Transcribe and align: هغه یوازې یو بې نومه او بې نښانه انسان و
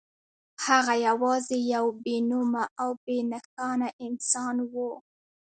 هغه 0.65 0.93
یوازې 1.07 1.57
یو 1.75 1.85
بې 2.03 2.17
نومه 2.29 2.63
او 2.81 2.89
بې 3.03 3.17
نښانه 3.31 3.89
انسان 4.05 4.55
و 4.71 4.73